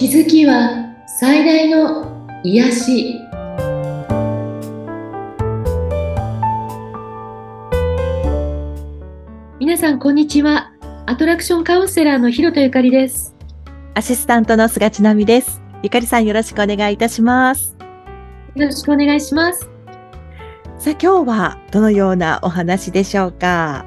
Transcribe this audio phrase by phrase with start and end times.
[0.00, 3.20] 気づきは最大の癒し。
[9.58, 10.72] 皆さんこんにちは。
[11.04, 13.36] アトラクションカウンセラーの広田ゆかりです。
[13.92, 15.60] アシスタントの菅千奈美です。
[15.82, 17.76] ゆかりさんよろしくお願いいたします。
[18.54, 19.68] よろしくお願いします。
[20.78, 23.84] さあ今日はどのようなお話でしょうか？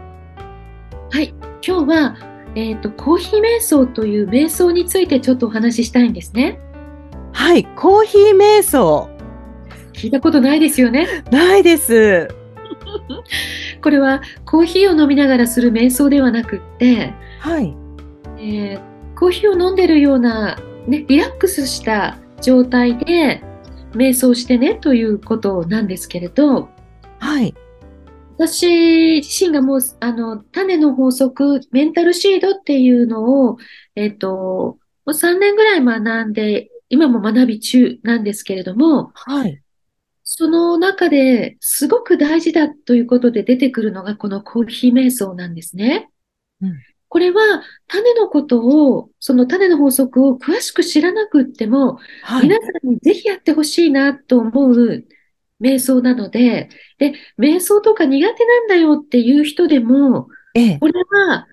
[1.09, 1.33] はい
[1.67, 2.15] 今日は
[2.55, 6.59] えっ、ー、とコーヒー瞑想という瞑想についてちょっとお話ししたいんですね
[7.33, 9.09] はい、コーヒー瞑想。
[9.93, 11.07] 聞いたことないですよね。
[11.31, 12.29] ないです。
[13.81, 17.75] これはコーヒーを飲みながらする瞑想ではなくって、はい。
[18.37, 18.79] えー、
[19.19, 20.57] コーヒーを飲んでるような、
[20.87, 23.41] ね、リラックスした状態で
[23.93, 26.69] 瞑想してねということなんですけれど、
[27.19, 27.53] はい。
[28.37, 33.57] 私自身がもう、あの、種の法則、メンタルシードっていうのを、
[33.95, 39.59] えっ、ー、と、もう3年ぐらい学んで今も学び中なんですけれども、はい。
[40.23, 46.09] その中ですごく大事だということで出てくるのがこのコーヒー瞑想なんですね。
[46.61, 46.73] うん、
[47.09, 47.41] これは
[47.87, 55.05] 種のことを、その種の法則を詳しく知らなくっても、はい、皆さんにぜひやってほしいなと思う
[55.63, 60.93] 瞑想なので、で、瞑想とか苦手なんだよっていう人でも、ええ、これ
[61.27, 61.47] は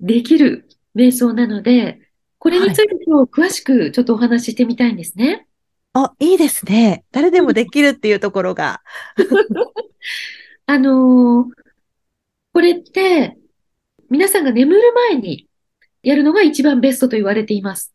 [0.00, 2.00] できる瞑想なので、
[2.38, 5.46] これについて今日詳しくちょっとお話ししてみたいんですね。
[5.94, 7.04] あ、いいですね。
[7.12, 8.82] 誰でもできるっていうところが。
[10.66, 11.52] あのー、
[12.52, 13.38] これって、
[14.10, 15.48] 皆さんが眠る前に
[16.02, 17.94] やるのが一番ベストと言われています。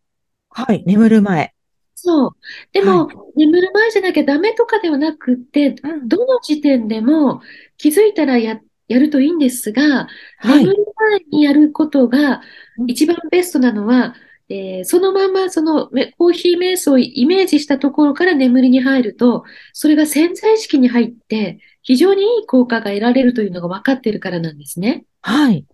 [0.49, 1.53] はい、眠る前。
[1.99, 2.31] そう。
[2.73, 7.41] でも、はい、眠る前じゃなきゃダメとかではなくて、うん、どの時点でも
[7.77, 12.41] 気づいたらや、やるといいんですが、はい、眠る前にやることが
[12.85, 14.13] 一番ベストなのは、
[14.47, 15.87] えー、そのままその
[16.19, 19.43] コーヒー瞑想をイメージしたところから眠りに入ると、
[19.73, 25.05] それが潜在意識に入って、非常にいい効果が得られるというのが分かっているからなんですね。
[25.23, 25.65] はい。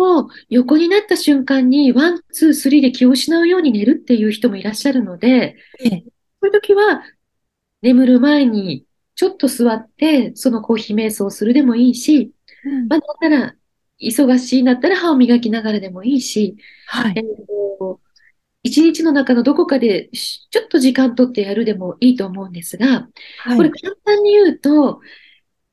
[0.00, 5.94] もう横になった瞬間に one、two、three で気を失うように寝るっていう人もいらっしゃるので、ええ、そ
[6.42, 7.02] ういう時は
[7.82, 12.32] 眠る前にちょっと座ってそのコーヒー瞑想をするでもいいし、
[12.64, 13.54] うん、まあ、だったら
[14.00, 16.56] 忙しいんだったら歯を磨きながらでもいいし、
[16.86, 17.98] はい、えー、
[18.62, 23.06] 一日の中のどこかでちょっと時間とってやるでもいいと思うんですが、
[23.40, 25.00] はい、これ簡単に言うと、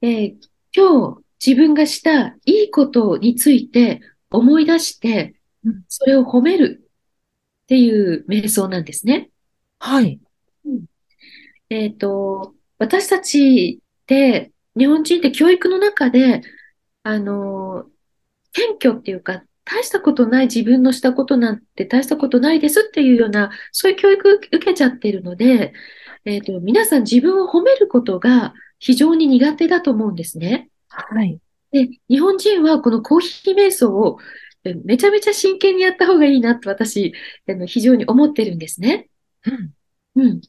[0.02, 0.36] えー、
[0.76, 4.02] 今日自分がしたいいことについて
[4.32, 5.36] 思い出して、
[5.88, 6.90] それを褒める
[7.64, 9.30] っていう瞑想なんですね。
[9.80, 10.20] はい。
[10.66, 10.86] うん、
[11.70, 16.42] えっ、ー、と、私たちって日本人って教育の中で、
[17.04, 17.86] あの、
[18.54, 25.74] 謙虚っていうか、大したことない自分のしたことなんて大したことないですっていうような、そういう教育受けちゃってるので、
[26.26, 30.70] えっ、ー、と、皆さん自分を褒めることが非常に苦手だと思うんですね。
[30.88, 31.40] はい。
[31.72, 34.20] で、日本人はこのコーヒー瞑想を
[34.86, 37.14] めちゃめちゃ真剣にやった方がいいなって私、
[37.48, 39.10] あの非常に思ってるんですね。
[39.46, 39.74] うん。
[40.24, 40.42] うん。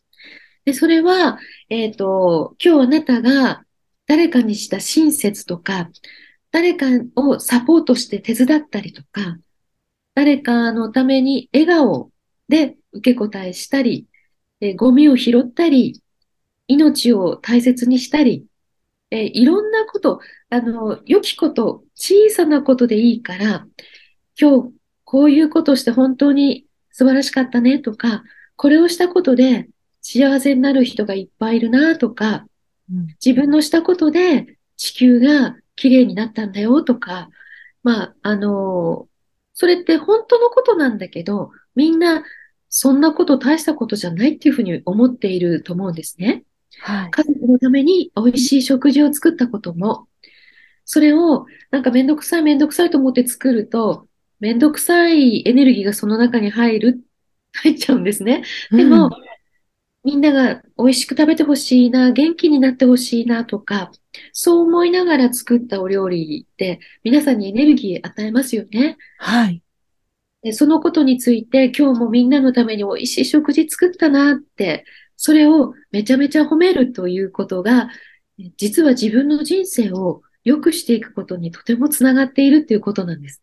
[0.65, 3.65] で、それは、えっ、ー、と、今日あなたが
[4.07, 5.91] 誰かにした親切とか、
[6.51, 6.87] 誰か
[7.17, 9.39] をサポートして手伝ったりとか、
[10.15, 12.11] 誰かのために笑顔
[12.49, 14.07] で受け答えしたり、
[14.61, 16.03] えゴミを拾ったり、
[16.67, 18.45] 命を大切にしたり、
[19.11, 20.21] えいろんなこと、
[20.51, 23.67] あの、良きこと、小さなことでいいから、
[24.41, 24.73] 今日
[25.05, 28.23] こういうことして本当に素晴らしかったねとか、
[28.57, 29.69] これをしたことで
[30.03, 32.47] 幸せになる人がいっぱいいるなとか、
[33.25, 37.31] 自分のしたことで地球が綺麗になったんだよとか、
[37.83, 39.09] まあ、あの、
[39.55, 42.23] それって本当のことなんだけど、みんな
[42.69, 46.45] そんなこと大したことじゃないっていうふうに思っていると思うんですね。
[46.81, 50.09] はい、家族のために美味しい食事を作ったことも、
[50.85, 54.07] それをなんかめんどくさいめんどくさいと思って作ると、
[54.41, 57.01] めんどくさいエネルギーがその中に入る、
[57.53, 58.45] 入っちゃうんですね。
[58.71, 59.11] でも、うん
[60.05, 63.91] みんなが美味しく食べてほしいな、元気になってほしいなとか、
[64.33, 68.97] そう思いながら作ったお料理って皆さんにエネルギー与えますよね。
[69.19, 69.63] はい。
[70.43, 74.85] でそのことについて今日もみんなのために美味しい食事作ったなって、
[75.19, 77.91] それをめちゃめちゃ褒めるということが、
[78.57, 83.43] 実は自分の人生を良くしていくことにとてもつながっているっていうことなんです。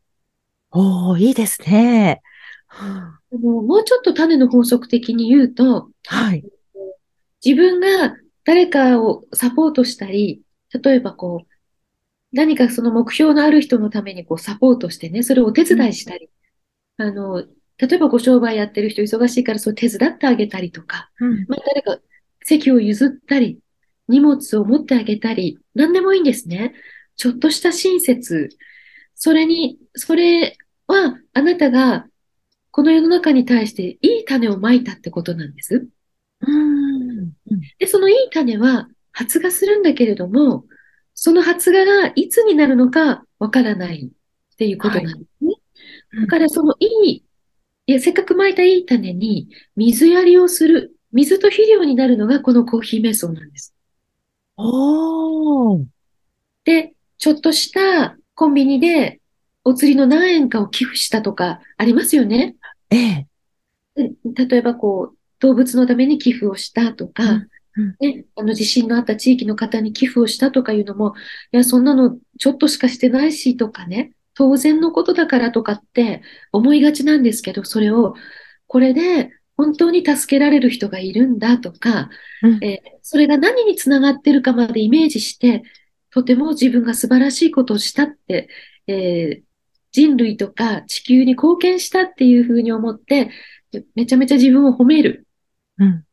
[0.72, 2.22] おー、いいですね。
[2.70, 6.44] あのもうちょっと種の法則的に言うと、はい。
[7.44, 10.42] 自分が誰かをサポートしたり、
[10.82, 11.48] 例えばこう、
[12.32, 16.30] 何かその目標のある人のためにこうサポートしてね、それをお手伝いしたり、
[17.00, 17.44] うん、あの、
[17.78, 21.46] 例えばご商売やってる人忙しいからそう手伝ってあげたりとか、うん。
[21.48, 22.00] まあ、誰か
[22.44, 23.60] 席を譲ったり、
[24.08, 26.74] 荷物を持ってあげたり、何でもいいんですね。
[27.18, 28.50] ちょっとした親切。
[29.16, 30.58] それに、それ
[30.88, 32.08] はあなたが
[32.76, 35.88] この世の中に対していい種をまいたってことなんです。
[36.42, 37.32] うん。
[37.80, 40.66] で、そのいい種は発芽するんだけれども、
[41.14, 45.54] その発芽がいつになるのかわからないっていうことなんですね。
[46.14, 47.25] うんだからそのいい、
[47.88, 53.76] いや、せっかくまいたいい種に水やりをする、水と肥料になるのがこのコーヒー瞑想なんです。
[54.58, 55.86] おー。
[56.64, 59.22] で、ちょっとしたコンビニで
[59.64, 62.56] お釣りの何円かを寄付したとかありますよね。
[62.90, 63.28] ええ。
[63.96, 71.14] で例えばこう、動物のために寄付をしたとか、うんうんね、あの地震のあった地域の方に寄付をしたとかいうのも、
[71.52, 76.22] いや、そんなのちょっとしかしてないしとかね、当然のことだからとかって
[76.52, 78.14] 思いがちなんですけど、それを、
[78.68, 82.10] これで本当に助けられる人がいるんだとか、
[82.44, 85.64] うんえーそれが何につながってるかまでイメージして、
[86.10, 88.50] とても自分が素晴らしいことをしたって、
[88.88, 89.46] えー
[89.92, 93.30] 人類とか地球に貢献したっていうふうに思って、
[93.96, 95.26] めちゃめちゃ自分を褒める。
[95.78, 96.04] うん。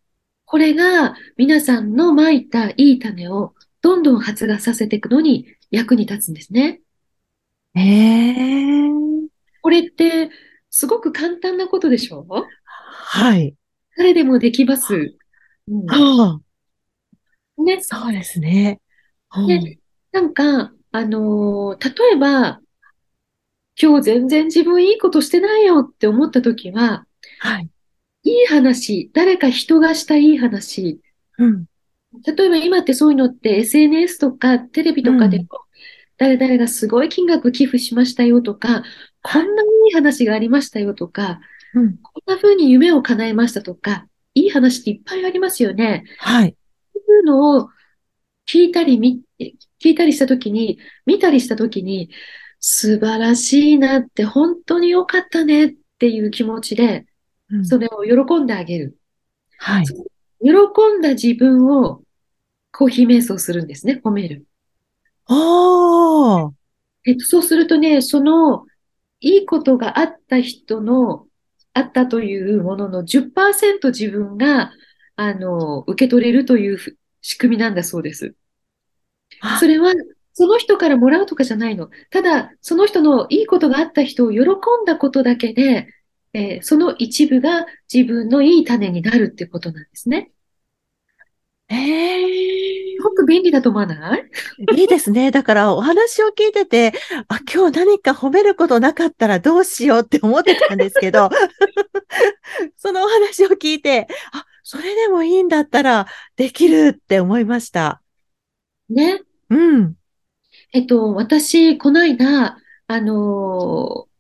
[0.44, 6.80] これが皆さんの蒔いたいい種をどんどん発芽させていくのに役に立つんですね。
[7.74, 8.88] ええ。
[9.62, 10.30] これって
[10.70, 12.26] すごく簡単なことでしょ？
[12.64, 13.54] はい。
[13.96, 14.94] 誰でもできます。
[14.94, 16.40] うんあ
[17.58, 18.80] あ、ね、そうですね。
[19.36, 19.78] うんで
[20.12, 22.60] なんか、あのー例えば、
[23.80, 27.06] 今日全然自分いいことしてないよって思った時は、
[27.38, 27.70] はい。
[28.25, 31.00] いい話、誰か人がしたいい話、
[31.38, 31.64] うん。
[32.26, 35.46] 例えば今ってそういうのって SNS とかテレビとかでも、
[36.22, 38.84] 誰々がすごい金額寄付しましたよとか、
[39.22, 41.40] こんないい話がありましたよとか、
[41.74, 41.96] うん。
[41.98, 46.04] こんな風に夢を叶えましたとか、いい話っていっぱいありますよね。
[46.19, 46.56] はい。
[46.94, 47.70] そういうのを
[48.48, 52.08] 聞いたり見、聞いたりしたときに、見たりしたときに、
[52.60, 57.04] 素晴らしいなって、本当に良かったねっていう気持ちで、
[57.50, 58.96] うんそれを喜んであげる。
[59.58, 59.84] はい。
[59.84, 60.52] 喜
[60.98, 62.02] んだ自分を
[62.70, 64.46] コーヒー瞑想するんですね、褒める。
[65.28, 66.54] おー。
[67.04, 68.66] えっと、そうするとね、その、
[69.20, 71.28] いいことがあった人の、
[71.74, 74.72] あったというものの10%自分が、
[75.16, 78.34] あの、受け取れるというふ仕組みなんだそうです。
[79.40, 79.92] あそれは、
[80.34, 81.90] その人からもらうとかじゃないの。
[82.10, 85.88] ただ、その人のいいことがあった人を喜んだことだけで、
[86.34, 90.32] えーその一部が自分のいい種になるってことなんですね。
[91.68, 92.62] ええす
[93.02, 94.25] ごく便利だと思わない？
[94.76, 95.31] いいですね。
[95.31, 96.93] だからお話を聞いてて、
[97.28, 101.31] あ、今日何か褒めることなかったらどうしようって思ってたんですけど、
[102.76, 106.06] そのお話を聞いて、あ、それでもいいんだったら
[106.37, 108.00] できるって思いました。
[108.88, 109.22] ね。
[109.50, 109.94] うん。
[110.72, 114.12] えっと、私、この間、あのー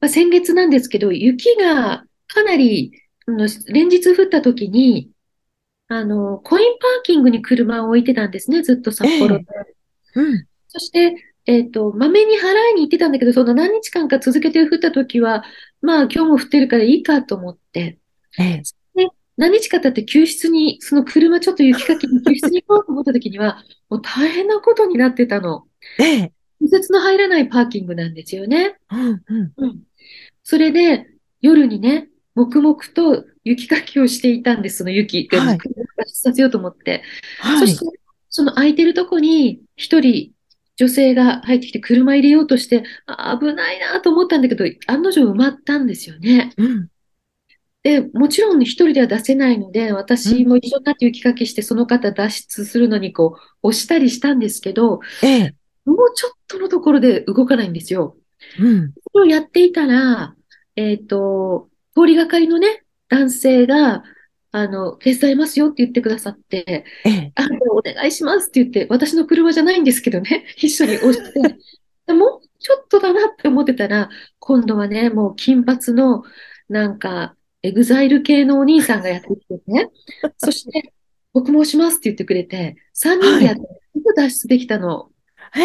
[0.00, 2.92] まあ先月なんですけど、雪がかなり、
[3.66, 5.10] 連日降った時に、
[5.88, 9.44] あの、コインパーキングに車を置いてたんですね、ずっと札幌で。
[10.14, 10.46] うん。
[10.68, 15.44] そして、えっと、まめに払いに行ってたんだけど、その何日間か続けて降った時は、
[15.80, 17.98] まあ今日も降ってるからいいかと思って、
[18.38, 18.62] ええ。
[19.38, 25.64] 何日か経って救出に、その車ちょっと雪かきに救出に行こうと思った時には、もう大変なことになってたの。
[26.00, 26.32] ええ。
[26.60, 28.76] 右折の入らないパーキングなんですよね。
[28.90, 29.22] うん。
[29.28, 29.52] うん。
[29.56, 29.82] うん。
[30.42, 31.06] それで、
[31.40, 35.28] 夜にね、黙々と雪かきをしていたんです、その雪。
[35.32, 37.02] はい車を脱出させようと思って。
[37.40, 37.78] はいそし。
[37.78, 40.32] て、その空いてるとこに一人
[40.76, 46.52] 女性が入ってきて車入れようとして、あ危ないなと思ったんだけど、案の定埋まったんですよね。
[46.56, 46.88] うん。
[47.82, 55.54] で、もちろん一人では出せないので、私も一緒になって雪かきして、その方脱出するのにこう、押したりしたんですけど、ええ。
[55.84, 58.16] もうちょっとのところで動かないんですよ。
[58.60, 58.92] うん。
[59.12, 60.34] それをやっていたら、
[60.76, 64.04] えっと、通りがかりのね、男性が、
[64.50, 67.32] あの、手伝いますよって言ってくださって、ええ。
[67.34, 71.40] あ、お願いしますって言って、私の車じゃないんですけどね、 一緒に押して、
[72.06, 76.22] でもうちょっとだなって思ってたら、今度はね、もう金髪の、
[76.68, 79.90] なんか、エグザイル系のお兄さんがやってきてね、
[80.38, 80.92] そして、
[81.32, 83.60] 僕も押しますって言ってくれて、3人でやって、
[83.94, 85.10] すぐ脱出できたの。
[85.54, 85.64] ええ。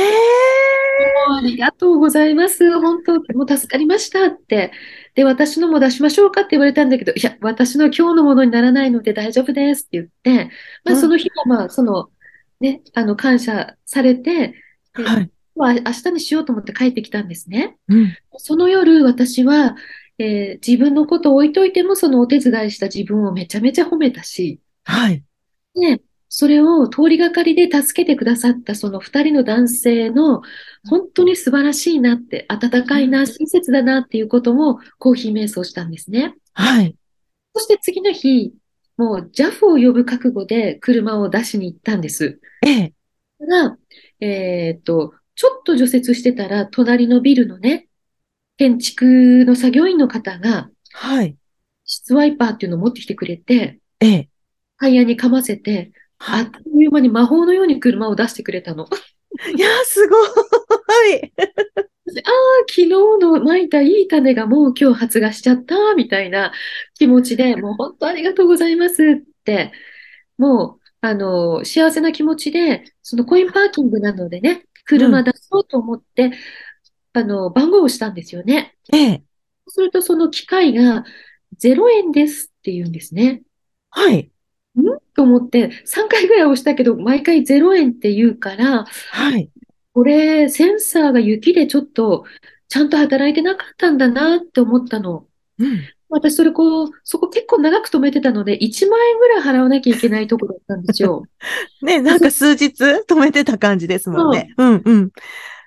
[1.27, 2.79] もうありがとうございます。
[2.79, 4.71] 本当、もう助かりましたって。
[5.15, 10.51] で、私のも出しましょうかって言われたんだけど、いや、私の今日のものにならないので大丈夫ですって言って、
[10.83, 12.11] まあ、うんその日はまあ、その、
[12.59, 14.55] ね、あの、感謝されて、
[14.95, 15.31] ではい。
[15.55, 17.77] まあ、明日にしようと思って帰ってきたんですね。
[17.87, 18.17] うん。
[18.37, 19.75] その夜、私は、
[20.19, 25.23] えー自分のことを置いといても、そのお手伝いした自分をめちゃめちゃ褒めたし、はい。
[25.75, 26.01] で、
[26.35, 30.41] それを通りがかりで助けてくださったその二人の男性の
[30.89, 36.33] 本当に素晴らしいなって、温かいな、親切だなっていうこともコーヒー瞑想したんですね。
[36.53, 36.95] はい。
[37.53, 38.51] そして次の日、
[38.97, 42.39] もう JAF を呼ぶ覚悟で車を出しに行ったんです。
[42.65, 42.93] ええ。
[43.39, 43.77] が、
[44.19, 47.89] えーっと、ちょっと除雪してたら、隣のビルのね、
[48.57, 51.35] 建築の作業員の方が、はい。
[51.85, 54.29] 室ワイパーっていうのを持ってきてくれて、ええ。
[54.79, 55.91] タイヤにかませて、
[56.25, 58.87] あっという間に魔法のように車を出してくれたの。
[59.55, 61.33] いや、すごい。
[61.37, 62.33] ああ、
[62.69, 66.53] 昨日の蒔いたいい種がもう今日発芽しちゃった、みたいな
[66.95, 69.71] 気持ちで、もう本当ありがとうございますって、
[70.37, 76.31] もう、あの、幸せな気持ちで、そのコインパーキングなのでね、車出そうと思って、
[77.13, 78.75] あの、番号をしたんですよね。
[78.93, 79.23] ええ。
[79.67, 81.05] そうするとその機械が
[81.59, 83.41] 0円ですって言うんですね。
[83.89, 84.31] はい。
[85.15, 89.49] と思って、3回ぐらい押したけど、毎回0円って言うから、はい。
[89.93, 92.25] これ、センサーが雪でちょっと、
[92.67, 95.27] ちゃんと働いてなかったんだなって思ったの。
[95.59, 95.81] うん。
[96.09, 101.23] 私、それこう、そこ結構長く止めてたので、1万円ぐらい払わなきゃいけないところだったんですよ。
[101.81, 104.53] ね、なんか数日止めてた感じですもんね。
[104.57, 105.11] うんうん。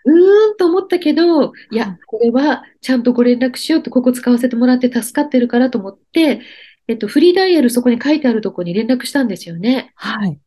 [0.07, 6.41] うーんと思ったけど、いや、これはちゃんとご連絡しようって、ここ使わせてもらって助かってるからと思って、
[6.89, 9.93] えっと、フリーダイヤルそこに書いてあるところに連絡したんですよね。
[9.97, 10.39] はい。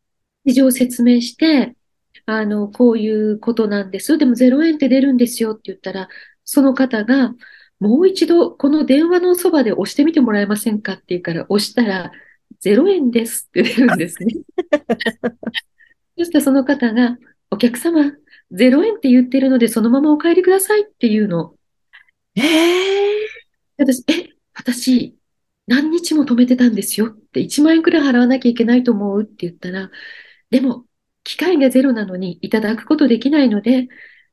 [0.46, 1.74] 事情を説明して、
[2.26, 4.16] あの、こういうことなんです。
[4.16, 6.08] でも0円って出るんですよって言ったら、
[6.44, 7.34] その方が、
[7.78, 12.12] もう一度この電話のそばで押してみてもらえませんかって言うから、押したら、
[12.62, 14.34] 0円ですって出るんですね。
[16.18, 17.18] そしたらその方が、
[17.50, 18.12] お客様、
[18.52, 21.54] 0円って言ってるので、そのままお帰りくださいっていうの。
[22.34, 23.10] ええ。
[23.78, 25.16] 私、え、私、
[25.70, 29.90] 何日も止めてたんですよって、1万円くらい払わなきゃいけないと思うって言ったら、
[30.50, 30.84] でも、
[31.22, 33.86] 機会がゼロなのにいただくことできないので、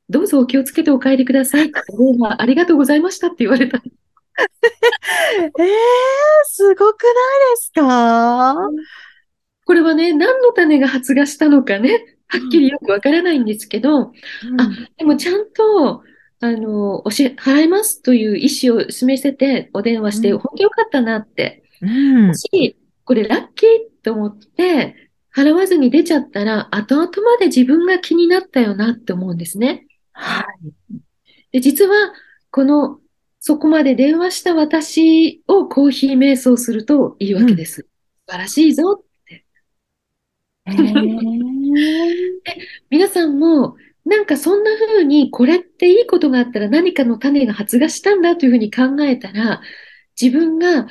[0.08, 1.70] どうぞお気をつけてお帰りください。
[1.92, 3.78] お電話ありがとうございましたって言われた。
[5.60, 5.68] ええ、
[6.44, 7.14] すごくない
[7.54, 8.56] ですか？
[9.64, 14.10] これはね、何の種が発芽したのかね、はっきりよくわからないんですけど、あ、
[14.96, 16.02] でもちゃんと、
[16.40, 21.62] あの、お支払いますという意思を示せてお電話して、うん本当よかったなって。
[21.82, 22.34] うん。
[22.34, 23.68] し、これラッキー
[24.02, 29.86] と思って、払わずに出ちゃったら、後々まで自分が気になったよなって思うんですね。
[30.12, 30.46] はい。
[31.52, 32.12] で、実は、
[32.50, 33.00] この、
[33.40, 37.86] そこまで電話した私をコーヒー瞑想するといいわけです。
[38.26, 39.04] 素晴らしいぞ。
[39.30, 39.44] ええ。
[42.90, 43.76] 皆さんも、
[44.08, 49.60] なんかそんな風に、これっていいことがあったら何かの種が発芽したんだというふうに考えたら、
[50.20, 50.86] 自分が、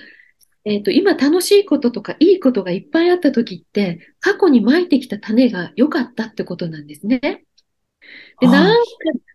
[0.65, 7.19] えっと、今楽しいこととかいいことがいっぱいあった時って、過去に蒔いてきた種が良かったってことなんですね。
[7.19, 8.83] で、はいなんか、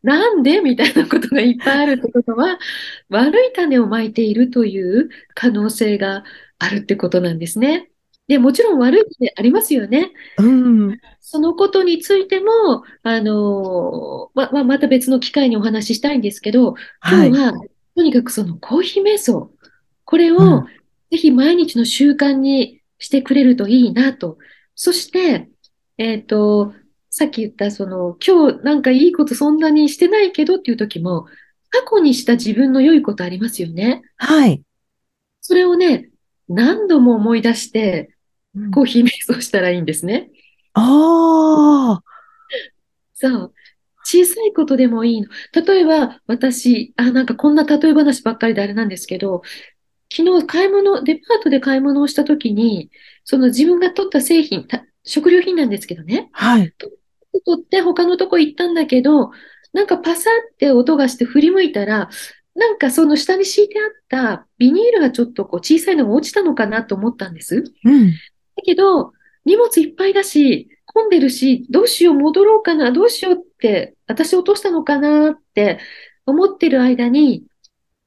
[0.02, 2.58] なんでみたいなことがいっぱいあるってことは、
[3.10, 6.24] 悪い種をまいているという可能性が
[6.58, 7.91] あるってことなんですね。
[8.28, 10.12] で、もちろん悪い種ありますよね。
[10.38, 11.00] うん。
[11.20, 17.28] そのことについても、あのま、ままた別の機会にお話ししたいんですけど、はい。
[17.28, 17.52] 今日は、
[17.96, 19.50] とにかくそのコーヒー瞑想、
[20.04, 20.66] これうをん
[21.10, 24.38] ぜひ毎日の習慣にしてくれるといいなと。
[24.74, 25.50] そして、
[25.98, 26.72] えっと、
[27.10, 31.26] さっき言った、その、今日なんかいいことそんなにしてないけどっていう時も、
[31.68, 34.00] 過去にした自分の良いことありますよね。
[34.16, 34.62] はい。
[35.42, 36.08] それをね、
[36.48, 38.11] 何度も思い出して、うん
[38.72, 40.30] コーヒー瞑想したらいいんですね。
[40.74, 42.02] ああ。
[43.14, 43.54] そう。
[44.04, 45.28] 小さいことでもいいの。
[45.54, 49.42] 例えば、私、あ、なんかこんな例え話ばっかりであれなんですけど、
[50.14, 52.90] 昨日買い物、デパートで買い物をしたときに、
[53.24, 56.72] その自分が取った製品、た食料品なんですけどね、はい。
[57.46, 59.30] 取って他のとこ行ったんだけど、
[59.72, 62.10] なんかパサって音がして振り向いたら、
[62.54, 67.64] なんかその下に敷いてあったビニールがちょっとこう小さいのが落ちたのかなと思ったんです。
[67.84, 68.12] うん。
[68.56, 69.12] だけど、
[69.44, 75.78] 荷物いっぱいだし、混んでるし、どうしよう、戻ろうかな、どうしようって、私落としたのかなって
[76.26, 77.44] 思ってる間に、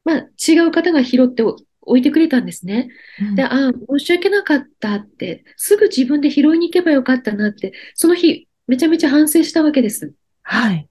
[0.04, 2.90] まあ、違う方が拾ってお置いてくれたんですね。
[3.36, 10.14] で、ああ、申し訳なかったって、すぐ自分で拾いに行けばよかったなって、その日、めちゃめちゃ反省したわけです。
[10.42, 10.88] はい。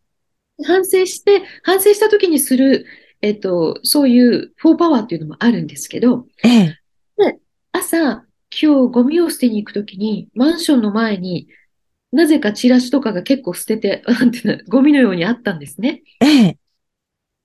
[0.64, 2.86] 反省して、反省した時にする、
[3.22, 6.78] えっと、そういうフォーパワーっていうのもあるんですけど、ええ。
[7.72, 8.24] 朝、
[8.60, 11.48] 今日ゴミを捨てに行くときに、マンションの前に
[12.14, 16.02] なぜかチラシとかが結構捨てて、 なんていうの、ゴミのようにあったんですね。
[16.20, 16.58] ええ。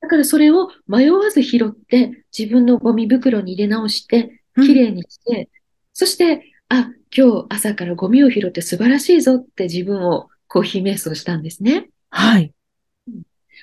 [0.01, 5.49] だからそれを迷わず拾って、自分のゴミ袋に入れ直して、うんきれいにして、
[5.93, 11.89] そして、あ、今日朝からゴミを拾って素晴らしいぞって自分をコーヒー瞑想したんですね。
[12.09, 12.53] はい。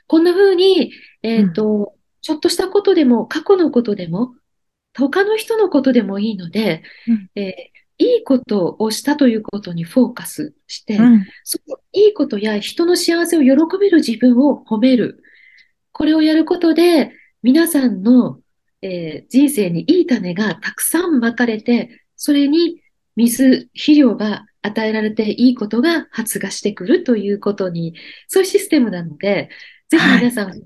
[0.06, 4.34] こんな風に、えっと、ちょっとしたことでも、過去のことでも、
[4.96, 11.26] 他の人のことでもいいので、うんえーいいことをしたということにフォーカスして、うん。
[11.44, 15.22] そのいいことや人の幸せを喜べる自分を褒める。
[15.92, 17.12] これをやることで、
[17.42, 18.40] 皆さんの、
[18.82, 22.82] えー人生にいい種がたくさんまかれて、それに
[23.16, 27.94] 水、肥料が与えられていいことが発芽してくるということに、
[28.28, 29.48] そういうシステムなので、
[29.88, 30.62] ぜひ皆さん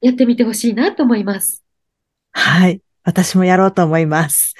[0.00, 1.64] やってみてほしいなと思います。
[2.32, 2.80] はい。
[3.04, 4.54] 私もやろうと思います。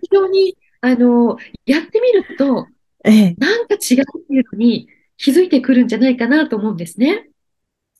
[0.00, 2.68] 非常に、あの、やってみると、
[3.04, 3.34] ええ。
[3.38, 3.78] なんか違うっ
[4.28, 7.28] ていうのに気づいてくるんじゃないかなと思うんですね。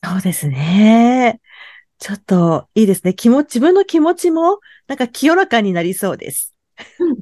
[0.03, 1.41] そうですね。
[1.97, 3.13] ちょっといいですね。
[3.13, 6.55] 気持ち、自分の気持ちも、なんか清らかになりそうです。
[6.99, 7.17] うん。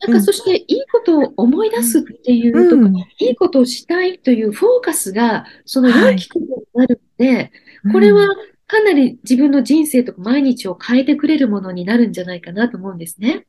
[0.00, 2.96] なんかそしていいことを思い出すっていうとか、うん。
[2.96, 7.52] いいことをしたいというフォーカスが、そのはい良きことになるので、
[7.92, 8.28] これは
[8.72, 13.46] かなり自分の人生とか毎日を変えてくれるものになるんじゃないかなと思うんですね。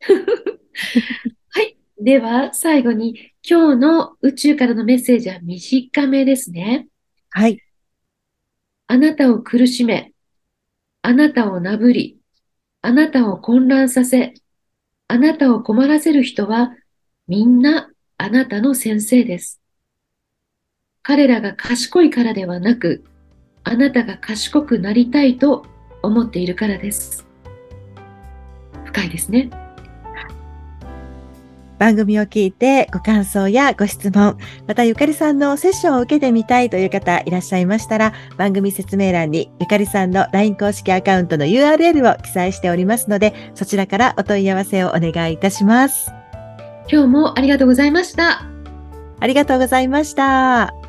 [1.50, 1.78] はい。
[2.00, 6.88] では、最後に、今日の宇宙からのメッセージは短めですね。
[7.30, 7.62] はい。
[8.88, 10.12] あなたを苦しめ、
[11.02, 12.18] あなたをなぶり、
[12.82, 14.34] あなたを混乱させ、
[15.06, 16.74] あなたを困らせる人は、
[17.28, 19.60] みんなあなたの先生です。
[21.04, 23.04] 彼らが賢いからではなく、
[23.68, 25.66] あなたが賢くなりたいと
[26.02, 27.26] 思っているからです。
[28.84, 29.50] 深いですね。
[31.78, 46.10] 番組を聞いてご感想やご質問、またゆかりさんのセッションを受けてみたいという方いらっしゃいましたら、番組説明欄にゆかりさんの LINE 公式アカウントの URL を記載しておりますので、そちらからお問い合わせをお願いいたします。
[46.90, 48.42] 今日もありがとうございました。
[49.20, 50.87] ありがとうございました。